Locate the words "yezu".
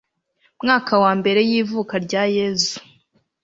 2.35-2.77